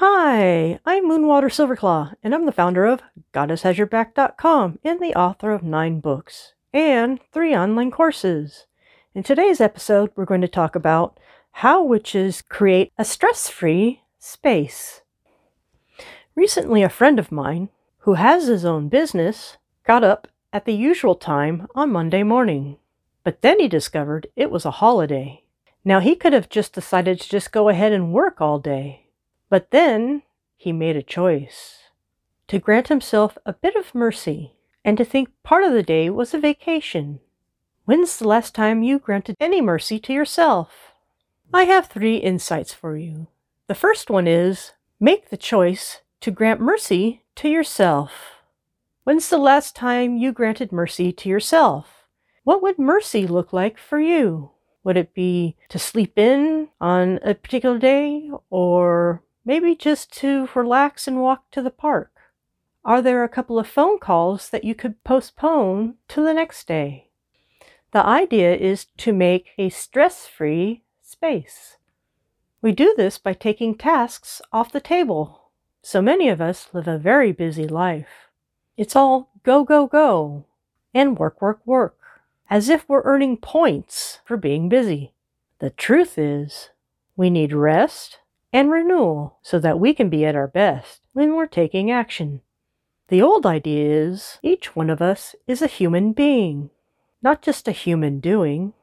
Hi, 0.00 0.78
I'm 0.86 1.08
Moonwater 1.08 1.50
Silverclaw, 1.50 2.14
and 2.22 2.32
I'm 2.32 2.46
the 2.46 2.52
founder 2.52 2.86
of 2.86 3.02
GoddessHasYourBack.com 3.34 4.78
and 4.84 5.00
the 5.00 5.12
author 5.16 5.50
of 5.50 5.64
nine 5.64 5.98
books 5.98 6.54
and 6.72 7.18
three 7.32 7.52
online 7.52 7.90
courses. 7.90 8.66
In 9.12 9.24
today's 9.24 9.60
episode, 9.60 10.12
we're 10.14 10.24
going 10.24 10.40
to 10.42 10.46
talk 10.46 10.76
about 10.76 11.18
how 11.50 11.82
witches 11.82 12.42
create 12.42 12.92
a 12.96 13.04
stress 13.04 13.48
free 13.48 14.02
space. 14.20 15.00
Recently, 16.36 16.84
a 16.84 16.88
friend 16.88 17.18
of 17.18 17.32
mine 17.32 17.68
who 18.02 18.14
has 18.14 18.46
his 18.46 18.64
own 18.64 18.88
business 18.88 19.56
got 19.84 20.04
up 20.04 20.28
at 20.52 20.64
the 20.64 20.74
usual 20.74 21.16
time 21.16 21.66
on 21.74 21.90
Monday 21.90 22.22
morning, 22.22 22.76
but 23.24 23.42
then 23.42 23.58
he 23.58 23.66
discovered 23.66 24.28
it 24.36 24.52
was 24.52 24.64
a 24.64 24.78
holiday. 24.78 25.42
Now, 25.84 25.98
he 25.98 26.14
could 26.14 26.34
have 26.34 26.48
just 26.48 26.72
decided 26.72 27.20
to 27.20 27.28
just 27.28 27.50
go 27.50 27.68
ahead 27.68 27.90
and 27.92 28.12
work 28.12 28.40
all 28.40 28.60
day 28.60 29.07
but 29.50 29.70
then 29.70 30.22
he 30.56 30.72
made 30.72 30.96
a 30.96 31.02
choice 31.02 31.78
to 32.48 32.58
grant 32.58 32.88
himself 32.88 33.36
a 33.46 33.52
bit 33.52 33.76
of 33.76 33.94
mercy 33.94 34.52
and 34.84 34.96
to 34.96 35.04
think 35.04 35.28
part 35.42 35.64
of 35.64 35.72
the 35.72 35.82
day 35.82 36.10
was 36.10 36.32
a 36.32 36.38
vacation. 36.38 37.20
When's 37.84 38.18
the 38.18 38.28
last 38.28 38.54
time 38.54 38.82
you 38.82 38.98
granted 38.98 39.36
any 39.40 39.60
mercy 39.60 39.98
to 40.00 40.12
yourself? 40.12 40.92
I 41.52 41.64
have 41.64 41.86
three 41.86 42.16
insights 42.16 42.74
for 42.74 42.96
you. 42.96 43.28
The 43.66 43.74
first 43.74 44.10
one 44.10 44.26
is 44.26 44.72
make 45.00 45.30
the 45.30 45.36
choice 45.36 46.00
to 46.20 46.30
grant 46.30 46.60
mercy 46.60 47.22
to 47.36 47.48
yourself. 47.48 48.12
When's 49.04 49.28
the 49.28 49.38
last 49.38 49.74
time 49.74 50.16
you 50.16 50.32
granted 50.32 50.72
mercy 50.72 51.12
to 51.12 51.28
yourself? 51.28 52.06
What 52.44 52.62
would 52.62 52.78
mercy 52.78 53.26
look 53.26 53.52
like 53.52 53.78
for 53.78 54.00
you? 54.00 54.50
Would 54.84 54.96
it 54.96 55.14
be 55.14 55.56
to 55.68 55.78
sleep 55.78 56.18
in 56.18 56.68
on 56.80 57.18
a 57.22 57.34
particular 57.34 57.78
day 57.78 58.30
or 58.50 59.22
Maybe 59.44 59.74
just 59.74 60.12
to 60.18 60.48
relax 60.54 61.06
and 61.08 61.20
walk 61.20 61.50
to 61.52 61.62
the 61.62 61.70
park. 61.70 62.12
Are 62.84 63.02
there 63.02 63.24
a 63.24 63.28
couple 63.28 63.58
of 63.58 63.66
phone 63.66 63.98
calls 63.98 64.50
that 64.50 64.64
you 64.64 64.74
could 64.74 65.02
postpone 65.04 65.94
to 66.08 66.22
the 66.22 66.34
next 66.34 66.66
day? 66.66 67.08
The 67.92 68.04
idea 68.04 68.54
is 68.54 68.86
to 68.98 69.12
make 69.12 69.48
a 69.56 69.70
stress 69.70 70.26
free 70.26 70.82
space. 71.02 71.76
We 72.60 72.72
do 72.72 72.94
this 72.96 73.18
by 73.18 73.32
taking 73.32 73.74
tasks 73.74 74.42
off 74.52 74.72
the 74.72 74.80
table. 74.80 75.50
So 75.82 76.02
many 76.02 76.28
of 76.28 76.40
us 76.40 76.68
live 76.72 76.88
a 76.88 76.98
very 76.98 77.32
busy 77.32 77.66
life. 77.66 78.28
It's 78.76 78.96
all 78.96 79.30
go, 79.42 79.64
go, 79.64 79.86
go, 79.86 80.44
and 80.92 81.18
work, 81.18 81.40
work, 81.40 81.60
work, 81.64 81.98
as 82.50 82.68
if 82.68 82.88
we're 82.88 83.02
earning 83.04 83.36
points 83.36 84.20
for 84.24 84.36
being 84.36 84.68
busy. 84.68 85.12
The 85.60 85.70
truth 85.70 86.18
is, 86.18 86.70
we 87.16 87.30
need 87.30 87.52
rest 87.52 88.18
and 88.52 88.70
renewal 88.70 89.38
so 89.42 89.58
that 89.58 89.78
we 89.78 89.92
can 89.94 90.08
be 90.08 90.24
at 90.24 90.36
our 90.36 90.48
best 90.48 91.02
when 91.12 91.34
we're 91.34 91.46
taking 91.46 91.90
action. 91.90 92.40
The 93.08 93.22
old 93.22 93.46
idea 93.46 94.08
is 94.08 94.38
each 94.42 94.76
one 94.76 94.90
of 94.90 95.00
us 95.00 95.34
is 95.46 95.62
a 95.62 95.66
human 95.66 96.12
being, 96.12 96.70
not 97.22 97.42
just 97.42 97.68
a 97.68 97.72
human 97.72 98.20
doing. 98.20 98.74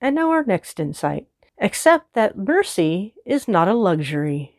And 0.00 0.14
now 0.14 0.30
our 0.30 0.44
next 0.44 0.78
insight. 0.78 1.26
Accept 1.58 2.12
that 2.12 2.36
mercy 2.36 3.14
is 3.24 3.48
not 3.48 3.68
a 3.68 3.74
luxury. 3.74 4.56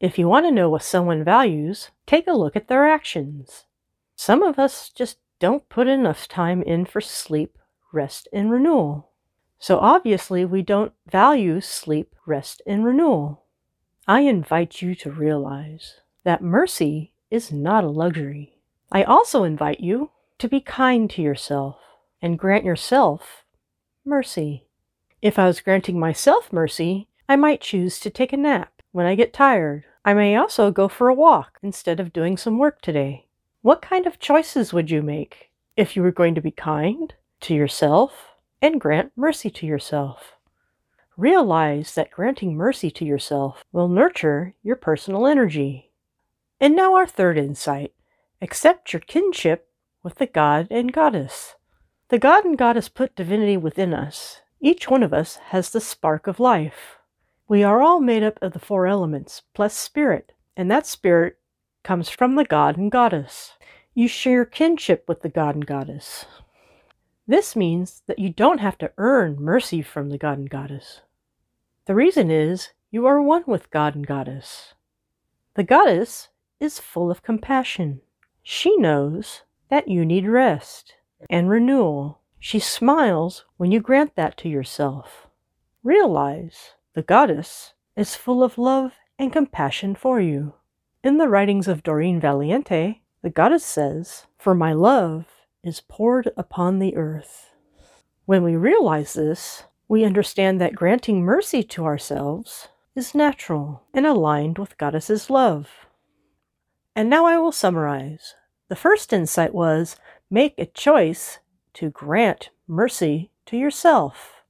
If 0.00 0.18
you 0.18 0.28
want 0.28 0.46
to 0.46 0.52
know 0.52 0.68
what 0.68 0.82
someone 0.82 1.24
values, 1.24 1.90
take 2.06 2.26
a 2.26 2.32
look 2.32 2.56
at 2.56 2.68
their 2.68 2.86
actions. 2.86 3.66
Some 4.16 4.42
of 4.42 4.58
us 4.58 4.90
just 4.90 5.18
don't 5.38 5.68
put 5.68 5.86
enough 5.86 6.28
time 6.28 6.62
in 6.62 6.84
for 6.84 7.00
sleep, 7.00 7.58
rest, 7.92 8.28
and 8.32 8.50
renewal. 8.50 9.10
So 9.58 9.78
obviously, 9.78 10.44
we 10.44 10.62
don't 10.62 10.92
value 11.10 11.60
sleep, 11.60 12.14
rest, 12.26 12.62
and 12.66 12.84
renewal. 12.84 13.44
I 14.06 14.20
invite 14.20 14.80
you 14.80 14.94
to 14.96 15.10
realize 15.10 15.96
that 16.24 16.42
mercy 16.42 17.12
is 17.30 17.52
not 17.52 17.84
a 17.84 17.88
luxury. 17.88 18.58
I 18.90 19.02
also 19.02 19.44
invite 19.44 19.80
you 19.80 20.10
to 20.38 20.48
be 20.48 20.60
kind 20.60 21.10
to 21.10 21.22
yourself 21.22 21.76
and 22.22 22.38
grant 22.38 22.64
yourself 22.64 23.44
mercy. 24.04 24.64
If 25.20 25.38
I 25.38 25.46
was 25.46 25.60
granting 25.60 25.98
myself 25.98 26.52
mercy, 26.52 27.08
I 27.28 27.36
might 27.36 27.60
choose 27.60 27.98
to 28.00 28.10
take 28.10 28.32
a 28.32 28.36
nap 28.36 28.82
when 28.92 29.04
I 29.04 29.14
get 29.14 29.32
tired. 29.32 29.84
I 30.04 30.14
may 30.14 30.36
also 30.36 30.70
go 30.70 30.88
for 30.88 31.08
a 31.08 31.14
walk 31.14 31.58
instead 31.62 32.00
of 32.00 32.12
doing 32.12 32.36
some 32.36 32.58
work 32.58 32.80
today. 32.80 33.26
What 33.60 33.82
kind 33.82 34.06
of 34.06 34.20
choices 34.20 34.72
would 34.72 34.90
you 34.90 35.02
make 35.02 35.50
if 35.76 35.96
you 35.96 36.02
were 36.02 36.12
going 36.12 36.34
to 36.36 36.40
be 36.40 36.50
kind 36.50 37.12
to 37.42 37.54
yourself 37.54 38.27
and 38.60 38.80
grant 38.80 39.12
mercy 39.16 39.50
to 39.50 39.66
yourself. 39.66 40.34
Realize 41.16 41.94
that 41.94 42.10
granting 42.10 42.54
mercy 42.54 42.90
to 42.92 43.04
yourself 43.04 43.64
will 43.72 43.88
nurture 43.88 44.54
your 44.62 44.76
personal 44.76 45.26
energy. 45.26 45.90
And 46.60 46.76
now, 46.76 46.94
our 46.94 47.06
third 47.06 47.38
insight 47.38 47.92
accept 48.40 48.92
your 48.92 49.00
kinship 49.00 49.68
with 50.02 50.16
the 50.16 50.26
God 50.26 50.68
and 50.70 50.92
Goddess. 50.92 51.56
The 52.08 52.18
God 52.18 52.44
and 52.44 52.56
Goddess 52.56 52.88
put 52.88 53.16
divinity 53.16 53.56
within 53.56 53.92
us. 53.92 54.42
Each 54.60 54.88
one 54.88 55.02
of 55.02 55.12
us 55.12 55.36
has 55.48 55.70
the 55.70 55.80
spark 55.80 56.26
of 56.26 56.40
life. 56.40 56.98
We 57.48 57.62
are 57.62 57.80
all 57.80 58.00
made 58.00 58.22
up 58.22 58.38
of 58.42 58.52
the 58.52 58.58
four 58.58 58.86
elements 58.86 59.42
plus 59.54 59.74
spirit, 59.74 60.32
and 60.56 60.70
that 60.70 60.86
spirit 60.86 61.38
comes 61.82 62.08
from 62.08 62.34
the 62.34 62.44
God 62.44 62.76
and 62.76 62.90
Goddess. 62.90 63.52
You 63.94 64.08
share 64.08 64.44
kinship 64.44 65.04
with 65.08 65.22
the 65.22 65.28
God 65.28 65.54
and 65.54 65.66
Goddess. 65.66 66.26
This 67.28 67.54
means 67.54 68.02
that 68.06 68.18
you 68.18 68.30
don't 68.30 68.58
have 68.58 68.78
to 68.78 68.90
earn 68.96 69.36
mercy 69.38 69.82
from 69.82 70.08
the 70.08 70.16
God 70.16 70.38
and 70.38 70.48
Goddess. 70.48 71.02
The 71.84 71.94
reason 71.94 72.30
is 72.30 72.70
you 72.90 73.04
are 73.04 73.20
one 73.20 73.44
with 73.46 73.70
God 73.70 73.94
and 73.94 74.06
Goddess. 74.06 74.72
The 75.52 75.62
Goddess 75.62 76.28
is 76.58 76.78
full 76.78 77.10
of 77.10 77.22
compassion. 77.22 78.00
She 78.42 78.74
knows 78.78 79.42
that 79.68 79.88
you 79.88 80.06
need 80.06 80.26
rest 80.26 80.94
and 81.28 81.50
renewal. 81.50 82.20
She 82.40 82.58
smiles 82.58 83.44
when 83.58 83.72
you 83.72 83.80
grant 83.80 84.16
that 84.16 84.38
to 84.38 84.48
yourself. 84.48 85.26
Realize 85.82 86.72
the 86.94 87.02
Goddess 87.02 87.74
is 87.94 88.14
full 88.14 88.42
of 88.42 88.56
love 88.56 88.92
and 89.18 89.30
compassion 89.30 89.94
for 89.94 90.18
you. 90.18 90.54
In 91.04 91.18
the 91.18 91.28
writings 91.28 91.68
of 91.68 91.82
Doreen 91.82 92.20
Valiente, 92.20 93.02
the 93.20 93.30
Goddess 93.30 93.64
says, 93.64 94.26
For 94.38 94.54
my 94.54 94.72
love 94.72 95.26
is 95.68 95.82
poured 95.86 96.32
upon 96.36 96.78
the 96.78 96.96
earth. 96.96 97.50
When 98.24 98.42
we 98.42 98.56
realize 98.56 99.12
this, 99.12 99.64
we 99.86 100.04
understand 100.04 100.60
that 100.60 100.74
granting 100.74 101.22
mercy 101.22 101.62
to 101.62 101.84
ourselves 101.84 102.68
is 102.96 103.14
natural 103.14 103.84
and 103.94 104.06
aligned 104.06 104.58
with 104.58 104.76
Goddess's 104.78 105.30
love. 105.30 105.68
And 106.96 107.08
now 107.08 107.26
I 107.26 107.38
will 107.38 107.52
summarize. 107.52 108.34
The 108.68 108.76
first 108.76 109.12
insight 109.12 109.54
was 109.54 109.96
make 110.30 110.54
a 110.58 110.66
choice 110.66 111.38
to 111.74 111.90
grant 111.90 112.50
mercy 112.66 113.30
to 113.46 113.56
yourself. 113.56 114.42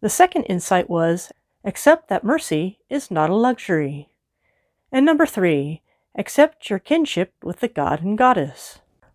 The 0.00 0.08
second 0.08 0.44
insight 0.44 0.88
was 0.88 1.32
accept 1.64 2.08
that 2.08 2.24
mercy 2.24 2.78
is 2.88 3.10
not 3.10 3.30
a 3.30 3.34
luxury. 3.34 4.08
And 4.90 5.04
number 5.04 5.26
three, 5.26 5.82
accept 6.16 6.70
your 6.70 6.78
kinship 6.78 7.32
with 7.42 7.60
the 7.60 7.68
God 7.68 8.02
and 8.02 8.16
Goddess. 8.16 8.80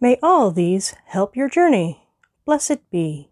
May 0.00 0.18
all 0.22 0.50
these 0.50 0.94
help 1.06 1.36
your 1.36 1.48
journey. 1.48 2.08
Blessed 2.44 2.90
be. 2.90 3.30